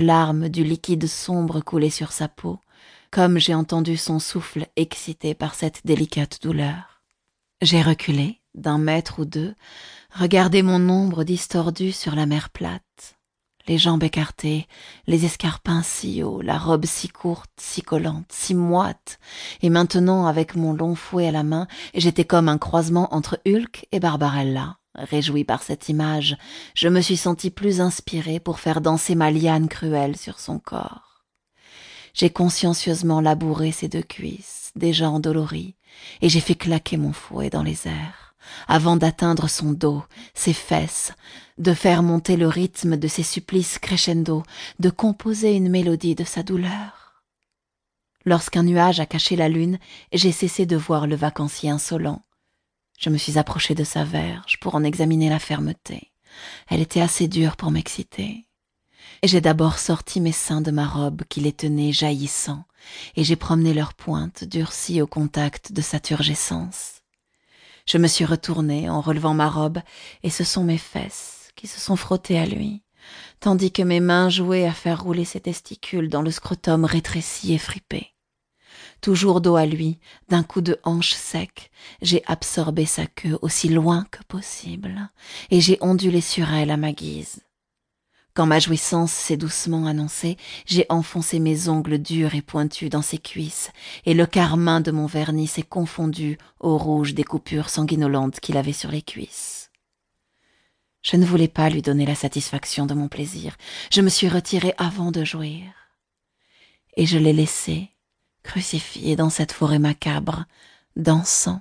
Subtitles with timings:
[0.00, 2.58] larmes du liquide sombre couler sur sa peau,
[3.10, 7.02] comme j'ai entendu son souffle excité par cette délicate douleur.
[7.60, 9.54] J'ai reculé, d'un mètre ou deux,
[10.14, 13.16] regardé mon ombre distordue sur la mer plate,
[13.68, 14.66] les jambes écartées,
[15.06, 19.18] les escarpins si hauts, la robe si courte, si collante, si moite,
[19.62, 23.86] et maintenant, avec mon long fouet à la main, j'étais comme un croisement entre Hulk
[23.92, 24.78] et Barbarella.
[24.98, 26.36] Réjoui par cette image,
[26.74, 31.24] je me suis senti plus inspiré pour faire danser ma liane cruelle sur son corps.
[32.14, 35.76] J'ai consciencieusement labouré ses deux cuisses, déjà endolories,
[36.20, 38.34] et j'ai fait claquer mon fouet dans les airs,
[38.66, 40.02] avant d'atteindre son dos,
[40.34, 41.12] ses fesses,
[41.58, 44.42] de faire monter le rythme de ses supplices crescendo,
[44.80, 47.22] de composer une mélodie de sa douleur.
[48.24, 49.78] Lorsqu'un nuage a caché la lune,
[50.12, 52.22] j'ai cessé de voir le vacancier insolent.
[52.98, 56.12] Je me suis approché de sa verge pour en examiner la fermeté.
[56.68, 58.48] Elle était assez dure pour m'exciter.
[59.22, 62.64] Et j'ai d'abord sorti mes seins de ma robe qui les tenait jaillissants,
[63.14, 67.02] et j'ai promené leurs pointes durcies au contact de sa turgescence.
[67.86, 69.78] Je me suis retournée en relevant ma robe,
[70.24, 72.82] et ce sont mes fesses qui se sont frottées à lui,
[73.38, 77.58] tandis que mes mains jouaient à faire rouler ses testicules dans le scrotum rétréci et
[77.58, 78.12] fripé.
[79.00, 81.70] Toujours dos à lui, d'un coup de hanche sec,
[82.02, 85.10] j'ai absorbé sa queue aussi loin que possible,
[85.50, 87.40] et j'ai ondulé sur elle à ma guise.
[88.34, 93.18] Quand ma jouissance s'est doucement annoncée, j'ai enfoncé mes ongles durs et pointus dans ses
[93.18, 93.70] cuisses,
[94.04, 98.72] et le carmin de mon vernis s'est confondu au rouge des coupures sanguinolentes qu'il avait
[98.72, 99.70] sur les cuisses.
[101.02, 103.56] Je ne voulais pas lui donner la satisfaction de mon plaisir.
[103.90, 105.62] Je me suis retirée avant de jouir.
[106.96, 107.90] Et je l'ai laissé,
[108.42, 110.44] crucifié dans cette forêt macabre,
[110.96, 111.60] dansant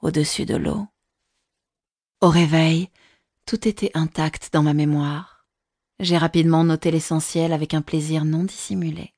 [0.00, 0.86] au-dessus de l'eau.
[2.20, 2.90] Au réveil,
[3.46, 5.46] tout était intact dans ma mémoire.
[6.00, 9.14] J'ai rapidement noté l'essentiel avec un plaisir non dissimulé.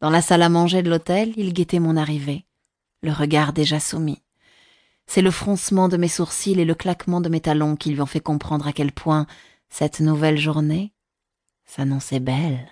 [0.00, 2.46] Dans la salle à manger de l'hôtel, il guettait mon arrivée,
[3.02, 4.22] le regard déjà soumis.
[5.06, 8.06] C'est le froncement de mes sourcils et le claquement de mes talons qui lui ont
[8.06, 9.26] fait comprendre à quel point
[9.68, 10.92] cette nouvelle journée
[11.64, 12.68] s'annonçait belle.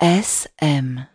[0.00, 1.06] S.M.